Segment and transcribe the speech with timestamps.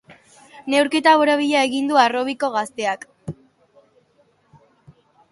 [0.73, 3.05] Neurketa borobila egin du harrobiko gazteak.